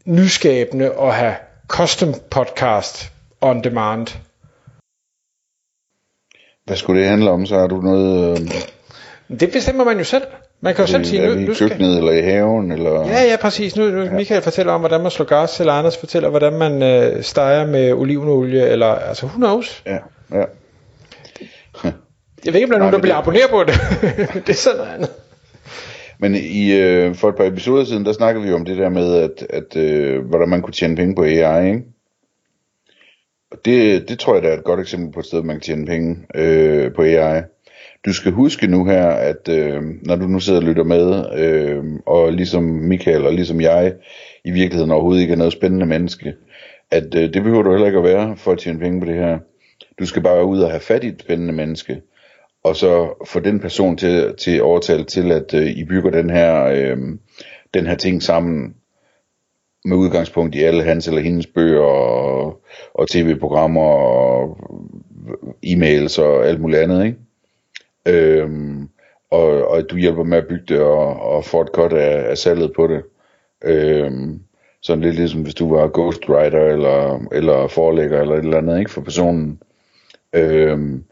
nyskabende 0.05 0.93
at 1.01 1.15
have 1.15 1.35
custom 1.69 2.15
podcast 2.31 3.13
on 3.41 3.65
demand. 3.65 4.07
Hvad 6.65 6.77
skulle 6.77 7.01
det 7.01 7.09
handle 7.09 7.31
om? 7.31 7.47
Så 7.47 7.59
har 7.59 7.67
du 7.67 7.81
noget... 7.81 8.41
Øh... 8.41 9.41
Det 9.41 9.53
bestemmer 9.53 9.85
man 9.85 9.99
jo 9.99 10.05
selv. 10.05 10.25
Man 10.61 10.75
kan 10.75 10.85
jo 10.85 10.91
selv 10.91 11.05
sige, 11.05 11.27
nu, 11.27 11.35
nu 11.35 11.55
skal... 11.55 11.69
køkkenet 11.69 11.99
eller 11.99 12.13
i 12.13 12.23
haven? 12.23 12.73
Eller... 12.73 13.09
Ja, 13.09 13.23
ja, 13.23 13.37
præcis. 13.41 13.77
Nu, 13.77 13.85
nu 13.85 14.03
ja. 14.03 14.11
Michael 14.11 14.43
fortæller 14.43 14.73
om, 14.73 14.81
hvordan 14.81 15.01
man 15.01 15.11
slår 15.11 15.27
gas, 15.27 15.61
eller 15.61 15.73
Anders 15.73 15.97
fortæller, 15.97 16.29
hvordan 16.29 16.53
man 16.53 16.83
øh, 16.83 17.23
steger 17.23 17.67
med 17.67 17.93
olivenolie, 17.93 18.69
eller 18.69 18.87
altså 18.87 19.27
who 19.27 19.37
knows? 19.37 19.83
Ja, 19.87 19.99
ja. 20.33 20.45
Jeg 22.45 22.53
ved 22.53 22.61
ikke, 22.61 22.65
om 22.65 22.71
der 22.71 22.77
er 22.77 22.79
nogen, 22.79 22.95
der 22.95 23.01
bliver 23.01 23.17
abonneret 23.17 23.51
på 23.51 23.65
det. 23.65 23.75
det 24.47 24.49
er 24.49 24.53
sådan 24.53 24.79
noget 24.79 24.95
andet. 24.95 25.11
Men 26.19 26.35
i, 26.35 26.73
øh, 26.73 27.15
for 27.15 27.29
et 27.29 27.37
par 27.37 27.45
episoder 27.45 27.85
siden, 27.85 28.05
der 28.05 28.13
snakkede 28.13 28.47
vi 28.47 28.53
om 28.53 28.65
det 28.65 28.77
der 28.77 28.89
med, 28.89 29.15
at, 29.15 29.47
at 29.51 29.77
øh, 29.77 30.25
hvordan 30.25 30.49
man 30.49 30.63
kunne 30.63 30.73
tjene 30.73 30.97
penge 30.97 31.15
på 31.15 31.23
AI, 31.23 31.67
ikke? 31.67 31.85
Og 33.51 33.59
det, 33.65 34.09
det 34.09 34.19
tror 34.19 34.35
jeg, 34.35 34.43
der 34.43 34.49
er 34.49 34.57
et 34.59 34.65
godt 34.65 34.81
eksempel 34.81 35.13
på 35.13 35.21
et 35.21 35.27
sted, 35.27 35.43
man 35.43 35.57
kan 35.57 35.61
tjene 35.61 35.87
penge 35.87 36.17
øh, 36.35 36.93
på 36.95 37.03
AI. 37.03 37.43
Du 38.07 38.13
skal 38.13 38.33
huske 38.33 38.67
nu 38.67 38.85
her, 38.85 39.07
at 39.09 39.49
øh, 39.49 39.83
når 40.03 40.17
du 40.17 40.27
nu 40.27 40.41
sidder 40.41 40.61
og 40.61 40.67
lytter 40.67 40.85
med, 40.85 41.25
øh, 41.39 41.85
og 42.07 42.33
ligesom 42.33 42.63
Michael 42.63 43.27
og 43.27 43.33
ligesom 43.33 43.61
jeg, 43.61 43.95
i 44.45 44.51
virkeligheden 44.51 44.91
overhovedet 44.91 45.21
ikke 45.21 45.33
er 45.33 45.37
noget 45.37 45.53
spændende 45.53 45.87
menneske, 45.87 46.35
at 46.91 47.15
øh, 47.15 47.35
det 47.35 47.43
behøver 47.43 47.63
du 47.63 47.71
heller 47.71 47.87
ikke 47.87 47.99
at 47.99 48.05
være 48.05 48.37
for 48.37 48.53
at 48.53 48.59
tjene 48.59 48.79
penge 48.79 49.01
på 49.01 49.07
det 49.07 49.15
her. 49.15 49.39
Du 49.99 50.07
skal 50.07 50.23
bare 50.23 50.45
ud 50.45 50.61
og 50.61 50.71
have 50.71 50.81
fat 50.81 51.05
i 51.05 51.09
et 51.09 51.21
spændende 51.21 51.53
menneske, 51.53 52.01
og 52.65 52.77
så 52.77 53.25
få 53.27 53.41
den 53.41 53.61
person 53.61 53.97
til, 53.97 54.35
til 54.37 54.63
overtale 54.63 55.05
til, 55.05 55.33
at 55.33 55.55
øh, 55.55 55.67
I 55.67 55.85
bygger 55.85 56.11
den 56.11 56.31
her, 56.31 56.65
øh, 56.65 56.99
den 57.75 57.87
her 57.87 57.95
ting 57.95 58.23
sammen 58.23 58.75
med 59.85 59.97
udgangspunkt 59.97 60.55
i 60.55 60.63
alle 60.63 60.83
hans 60.83 61.09
eller 61.09 61.21
hendes 61.21 61.47
bøger 61.47 61.81
og, 61.81 62.63
og 62.95 63.09
tv-programmer 63.09 63.83
og 63.83 64.59
e-mails 65.67 66.21
og 66.23 66.47
alt 66.47 66.61
muligt 66.61 66.81
andet, 66.81 67.05
ikke? 67.05 67.19
Øhm, 68.07 68.89
og, 69.31 69.69
og 69.69 69.91
du 69.91 69.97
hjælper 69.97 70.23
med 70.23 70.39
at 70.39 70.47
bygge 70.49 70.65
det 70.69 70.81
og, 70.81 71.21
og 71.21 71.45
få 71.45 71.61
et 71.61 71.73
godt 71.73 71.93
af, 71.93 72.31
af 72.31 72.39
salget 72.39 72.73
på 72.77 72.87
det. 72.87 73.03
Øhm, 73.65 74.41
sådan 74.83 75.05
lidt 75.05 75.17
ligesom 75.17 75.43
hvis 75.43 75.55
du 75.55 75.75
var 75.75 75.91
ghostwriter 75.95 76.65
eller, 76.65 77.27
eller 77.33 77.69
forelægger 77.69 78.21
eller 78.21 78.35
et 78.35 78.45
eller 78.45 78.59
andet 78.59 78.79
ikke 78.79 78.91
for 78.91 79.01
personen. 79.01 79.63
Øhm, 80.33 81.05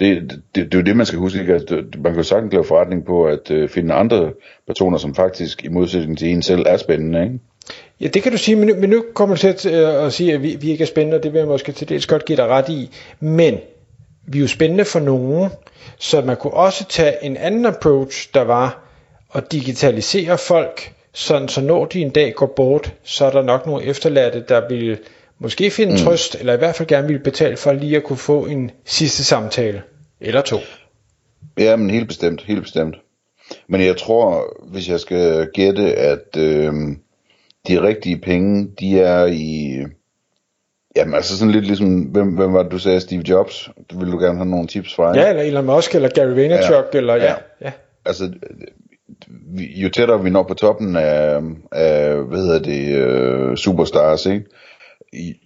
det, 0.00 0.30
det, 0.30 0.42
det, 0.54 0.74
er 0.74 0.78
jo 0.78 0.84
det, 0.84 0.96
man 0.96 1.06
skal 1.06 1.18
huske. 1.18 1.40
Ikke? 1.40 1.52
Altså, 1.52 1.76
at 1.76 1.84
man 1.98 2.12
kan 2.12 2.16
jo 2.16 2.22
sagtens 2.22 2.52
lave 2.52 2.64
forretning 2.64 3.04
på 3.04 3.24
at 3.24 3.50
øh, 3.50 3.68
finde 3.68 3.94
andre 3.94 4.32
personer, 4.66 4.98
som 4.98 5.14
faktisk 5.14 5.64
i 5.64 5.68
modsætning 5.68 6.18
til 6.18 6.28
en 6.28 6.42
selv 6.42 6.64
er 6.66 6.76
spændende. 6.76 7.22
Ikke? 7.22 7.38
Ja, 8.00 8.06
det 8.06 8.22
kan 8.22 8.32
du 8.32 8.38
sige, 8.38 8.56
men 8.56 8.68
nu, 8.68 8.74
men 8.74 8.90
nu 8.90 9.04
kommer 9.14 9.36
du 9.36 9.40
til 9.40 9.48
at, 9.48 9.66
øh, 9.66 10.06
at 10.06 10.12
sige, 10.12 10.34
at 10.34 10.42
vi, 10.42 10.56
vi 10.60 10.70
ikke 10.70 10.82
er 10.82 10.86
spændende, 10.86 11.16
og 11.16 11.22
det 11.22 11.32
vil 11.32 11.38
jeg 11.38 11.48
måske 11.48 11.72
til 11.72 11.88
dels 11.88 12.06
godt 12.06 12.24
give 12.24 12.36
dig 12.36 12.46
ret 12.46 12.68
i. 12.68 12.90
Men 13.20 13.58
vi 14.26 14.38
er 14.38 14.42
jo 14.42 14.48
spændende 14.48 14.84
for 14.84 15.00
nogen, 15.00 15.50
så 15.98 16.20
man 16.20 16.36
kunne 16.36 16.52
også 16.52 16.84
tage 16.88 17.24
en 17.24 17.36
anden 17.36 17.66
approach, 17.66 18.28
der 18.34 18.42
var 18.42 18.84
at 19.34 19.52
digitalisere 19.52 20.38
folk, 20.38 20.92
sådan 21.12 21.48
så 21.48 21.60
når 21.60 21.84
de 21.84 22.00
en 22.00 22.10
dag 22.10 22.34
går 22.34 22.46
bort, 22.46 22.92
så 23.02 23.24
er 23.24 23.30
der 23.30 23.42
nok 23.42 23.66
nogle 23.66 23.84
efterladte, 23.84 24.44
der 24.48 24.68
vil 24.68 24.98
måske 25.38 25.70
finde 25.70 25.92
mm. 25.92 25.98
trøst, 25.98 26.36
eller 26.40 26.54
i 26.54 26.56
hvert 26.56 26.74
fald 26.74 26.88
gerne 26.88 27.08
vil 27.08 27.18
betale 27.18 27.56
for 27.56 27.72
lige 27.72 27.96
at 27.96 28.04
kunne 28.04 28.16
få 28.16 28.46
en 28.46 28.70
sidste 28.84 29.24
samtale, 29.24 29.82
eller 30.20 30.40
to. 30.40 30.56
Ja, 31.58 31.76
men 31.76 31.90
helt 31.90 32.08
bestemt, 32.08 32.42
helt 32.42 32.62
bestemt. 32.62 32.96
Men 33.68 33.80
jeg 33.80 33.96
tror, 33.96 34.56
hvis 34.72 34.88
jeg 34.88 35.00
skal 35.00 35.48
gætte, 35.54 35.94
at 35.94 36.36
øh, 36.36 36.72
de 37.68 37.82
rigtige 37.82 38.18
penge, 38.18 38.70
de 38.80 39.00
er 39.00 39.26
i... 39.26 39.78
Jamen 40.96 41.14
altså 41.14 41.38
sådan 41.38 41.52
lidt 41.52 41.66
ligesom, 41.66 42.00
hvem, 42.02 42.28
hvem 42.28 42.52
var 42.52 42.62
det, 42.62 42.72
du 42.72 42.78
sagde, 42.78 43.00
Steve 43.00 43.22
Jobs? 43.28 43.70
Vil 43.94 44.12
du 44.12 44.18
gerne 44.18 44.36
have 44.36 44.48
nogle 44.48 44.66
tips 44.66 44.94
fra? 44.94 45.18
Ja, 45.18 45.28
eller 45.28 45.42
Elon 45.42 45.64
Musk, 45.64 45.94
eller 45.94 46.08
Gary 46.08 46.34
Vaynerchuk, 46.34 46.84
ja, 46.92 46.98
eller 46.98 47.14
ja. 47.14 47.24
ja. 47.24 47.34
ja. 47.60 47.72
Altså, 48.04 48.32
jo 49.58 49.88
tættere 49.88 50.22
vi 50.22 50.30
når 50.30 50.42
på 50.42 50.54
toppen 50.54 50.96
af, 50.96 51.40
af 51.72 52.14
hvad 52.16 52.38
hedder 52.38 52.58
det, 52.58 53.50
uh, 53.50 53.56
superstars, 53.56 54.26
ikke? 54.26 54.44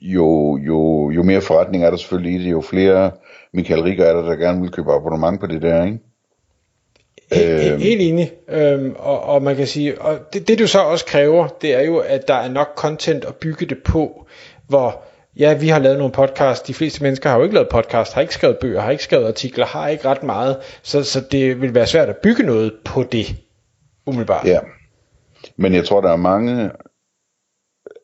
Jo, 0.01 0.57
jo, 0.57 1.11
jo 1.11 1.23
mere 1.23 1.41
forretning 1.41 1.85
er 1.85 1.91
der 1.91 1.97
selvfølgelig 1.97 2.41
i 2.41 2.45
det, 2.45 2.51
jo 2.51 2.61
flere 2.61 3.11
Michael 3.53 3.83
Rigger 3.83 4.05
er 4.05 4.15
der, 4.15 4.23
der 4.23 4.37
gerne 4.37 4.61
vil 4.61 4.71
købe 4.71 4.93
abonnement 4.93 5.41
på 5.41 5.47
det 5.47 5.63
der, 5.63 5.85
ikke? 5.85 5.99
Helt, 7.33 7.73
øhm. 7.73 7.81
helt 7.81 8.03
enig, 8.03 8.33
øhm, 8.49 8.95
og, 8.99 9.23
og 9.23 9.43
man 9.43 9.57
kan 9.57 9.67
sige, 9.67 10.01
og 10.01 10.19
det, 10.33 10.49
det 10.49 10.59
du 10.59 10.67
så 10.67 10.79
også 10.79 11.05
kræver, 11.05 11.49
det 11.49 11.75
er 11.75 11.83
jo, 11.83 11.99
at 11.99 12.29
der 12.29 12.35
er 12.35 12.49
nok 12.49 12.69
content 12.77 13.25
at 13.25 13.35
bygge 13.35 13.67
det 13.67 13.79
på, 13.85 14.27
hvor 14.69 15.03
ja, 15.39 15.55
vi 15.55 15.69
har 15.69 15.79
lavet 15.79 15.99
nogle 15.99 16.13
podcast, 16.13 16.67
de 16.67 16.75
fleste 16.75 17.03
mennesker 17.03 17.31
har 17.31 17.37
jo 17.37 17.43
ikke 17.43 17.55
lavet 17.55 17.69
podcast, 17.69 18.13
har 18.13 18.21
ikke 18.21 18.35
skrevet 18.35 18.59
bøger, 18.59 18.81
har 18.81 18.91
ikke 18.91 19.05
skrevet 19.05 19.27
artikler, 19.27 19.67
har 19.67 19.89
ikke 19.89 20.09
ret 20.09 20.23
meget, 20.23 20.57
så, 20.83 21.03
så 21.03 21.21
det 21.21 21.61
vil 21.61 21.75
være 21.75 21.87
svært 21.87 22.09
at 22.09 22.17
bygge 22.17 22.43
noget 22.43 22.73
på 22.85 23.03
det, 23.03 23.37
umiddelbart. 24.07 24.47
Ja, 24.47 24.59
men 25.57 25.75
jeg 25.75 25.85
tror, 25.85 26.01
der 26.01 26.13
er 26.13 26.17
mange 26.17 26.71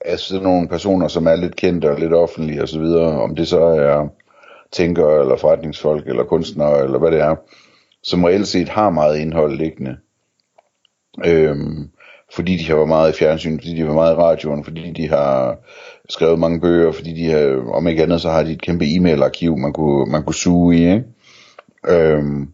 af 0.04 0.18
sådan 0.18 0.42
nogle 0.42 0.68
personer, 0.68 1.08
som 1.08 1.26
er 1.26 1.36
lidt 1.36 1.56
kendte 1.56 1.90
og 1.90 2.00
lidt 2.00 2.12
offentlige 2.12 2.62
osv., 2.62 2.84
så 2.84 3.00
om 3.00 3.36
det 3.36 3.48
så 3.48 3.60
er 3.60 4.08
tænkere 4.72 5.20
eller 5.20 5.36
forretningsfolk 5.36 6.06
eller 6.06 6.24
kunstnere 6.24 6.84
eller 6.84 6.98
hvad 6.98 7.10
det 7.10 7.20
er, 7.20 7.36
som 8.02 8.24
reelt 8.24 8.48
set 8.48 8.68
har 8.68 8.90
meget 8.90 9.18
indhold 9.18 9.56
liggende. 9.56 9.96
Øhm, 11.26 11.90
fordi 12.34 12.56
de 12.56 12.64
har 12.64 12.74
været 12.74 12.88
meget 12.88 13.14
i 13.14 13.18
fjernsyn, 13.18 13.58
fordi 13.58 13.70
de 13.70 13.78
har 13.78 13.84
været 13.84 13.96
meget 13.96 14.14
i 14.14 14.16
radioen, 14.16 14.64
fordi 14.64 14.90
de 14.90 15.08
har 15.08 15.58
skrevet 16.08 16.38
mange 16.38 16.60
bøger, 16.60 16.92
fordi 16.92 17.14
de 17.14 17.30
har, 17.30 17.72
om 17.72 17.88
ikke 17.88 18.02
andet, 18.02 18.20
så 18.20 18.30
har 18.30 18.42
de 18.42 18.52
et 18.52 18.62
kæmpe 18.62 18.84
e-mailarkiv, 18.84 19.56
man 19.56 19.72
kunne, 19.72 20.12
man 20.12 20.22
kunne 20.22 20.34
suge 20.34 20.76
i, 20.76 20.80
ikke? 20.80 21.04
Øhm, 21.88 22.48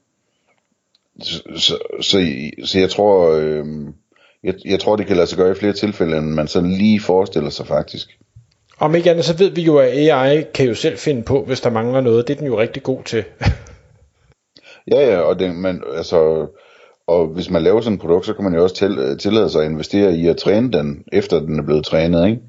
så, 1.21 1.43
så, 1.57 1.79
så, 2.01 2.19
så 2.65 2.79
jeg 2.79 2.91
tror, 2.91 3.37
øhm, 3.37 3.95
jeg, 4.45 4.55
jeg 4.65 4.81
tror, 4.81 4.97
det 4.97 5.07
kan 5.07 5.17
lade 5.17 5.27
sig 5.27 5.39
gøre 5.39 5.51
i 5.51 5.55
flere 5.55 5.73
tilfælde, 5.73 6.19
end 6.19 6.27
man 6.27 6.49
sådan 6.49 6.71
lige 6.71 7.01
forestiller 7.01 7.51
sig 7.51 7.67
faktisk. 7.67 8.19
Om 8.79 8.95
ikke 8.95 9.11
andet, 9.11 9.25
så 9.25 9.37
ved 9.37 9.51
vi 9.51 9.63
jo, 9.63 9.79
at 9.79 9.89
AI 9.89 10.45
kan 10.55 10.67
jo 10.67 10.75
selv 10.75 10.99
finde 10.99 11.23
på, 11.23 11.45
hvis 11.45 11.61
der 11.61 11.71
mangler 11.71 12.01
noget. 12.01 12.29
Det 12.29 12.35
er 12.35 12.39
den 12.39 12.47
jo 12.47 12.61
rigtig 12.61 12.83
god 12.83 13.03
til. 13.05 13.25
Ja, 14.91 15.11
ja, 15.11 15.19
og 15.19 15.39
det, 15.39 15.55
man, 15.55 15.83
altså, 15.97 16.47
og 17.07 17.27
hvis 17.27 17.51
man 17.51 17.63
laver 17.63 17.81
sådan 17.81 17.95
et 17.95 18.01
produkt, 18.01 18.27
så 18.27 18.35
kan 18.35 18.45
man 18.45 18.55
jo 18.55 18.63
også 18.63 18.75
til, 18.75 19.19
tillade 19.19 19.51
sig 19.51 19.65
at 19.65 19.71
investere 19.71 20.17
i 20.17 20.29
at 20.29 20.37
træne 20.37 20.73
den, 20.73 21.05
efter 21.13 21.41
den 21.41 21.59
er 21.59 21.63
blevet 21.63 21.85
trænet, 21.85 22.29
ikke? 22.29 22.41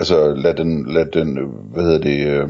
Altså 0.00 0.34
lad 0.34 0.54
den, 0.54 0.92
lad 0.92 1.06
den 1.06 1.38
hvad 1.72 1.84
hedder 1.84 1.98
det, 1.98 2.26
øh, 2.26 2.48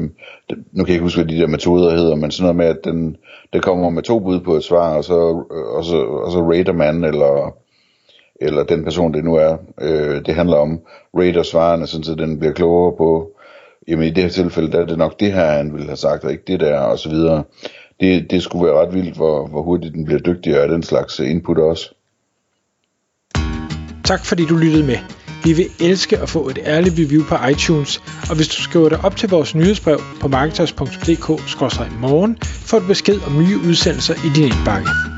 nu 0.71 0.83
kan 0.83 0.87
jeg 0.87 0.89
ikke 0.89 1.03
huske, 1.03 1.23
hvad 1.23 1.33
de 1.33 1.41
der 1.41 1.47
metoder 1.47 1.97
hedder, 1.97 2.15
men 2.15 2.31
sådan 2.31 2.43
noget 2.43 2.55
med, 2.55 2.65
at 2.65 2.79
den, 2.83 3.17
det 3.53 3.63
kommer 3.63 3.89
med 3.89 4.03
to 4.03 4.19
bud 4.19 4.39
på 4.39 4.55
et 4.55 4.63
svar, 4.63 4.97
og 4.97 5.03
så, 5.03 5.13
og 5.75 5.85
så, 5.85 5.97
og 5.97 6.31
så 6.31 6.51
rater 6.51 6.73
man, 6.73 7.03
eller, 7.03 7.55
eller 8.41 8.63
den 8.63 8.83
person, 8.83 9.13
det 9.13 9.23
nu 9.23 9.35
er, 9.35 9.57
øh, 9.81 10.25
det 10.25 10.35
handler 10.35 10.57
om, 10.57 10.79
rater 11.17 11.43
svarene, 11.43 11.87
sådan 11.87 12.03
så 12.03 12.15
den 12.15 12.39
bliver 12.39 12.53
klogere 12.53 12.97
på, 12.97 13.31
jamen 13.87 14.05
i 14.05 14.09
det 14.09 14.23
her 14.23 14.29
tilfælde, 14.29 14.71
der 14.71 14.81
er 14.81 14.85
det 14.85 14.97
nok 14.97 15.19
det 15.19 15.33
her, 15.33 15.45
han 15.45 15.73
ville 15.73 15.87
have 15.87 15.97
sagt, 15.97 16.23
og 16.23 16.31
ikke 16.31 16.43
det 16.47 16.59
der, 16.59 16.79
og 16.79 16.99
så 16.99 17.09
videre 17.09 17.43
det, 18.01 18.31
det 18.31 18.43
skulle 18.43 18.65
være 18.65 18.81
ret 18.81 18.93
vildt, 18.93 19.15
hvor, 19.15 19.47
hvor 19.47 19.61
hurtigt 19.61 19.93
den 19.93 20.05
bliver 20.05 20.19
dygtigere 20.19 20.61
af 20.61 20.69
den 20.69 20.83
slags 20.83 21.19
øh, 21.19 21.31
input 21.31 21.57
også. 21.57 21.93
Tak 24.03 24.25
fordi 24.25 24.45
du 24.45 24.55
lyttede 24.55 24.85
med. 24.85 24.97
Vi 25.43 25.53
vil 25.53 25.65
elske 25.79 26.17
at 26.17 26.29
få 26.29 26.49
et 26.49 26.59
ærligt 26.65 26.95
review 26.99 27.23
på 27.23 27.35
iTunes, 27.51 28.01
og 28.29 28.35
hvis 28.35 28.47
du 28.47 28.61
skriver 28.61 28.89
dig 28.89 28.99
op 29.03 29.15
til 29.15 29.29
vores 29.29 29.55
nyhedsbrev 29.55 29.99
på 30.21 30.27
marketers.dk-morgen, 30.27 32.37
får 32.41 32.79
du 32.79 32.87
besked 32.87 33.19
om 33.27 33.37
nye 33.37 33.57
udsendelser 33.69 34.13
i 34.13 34.29
din 34.35 34.43
indbakke. 34.43 35.10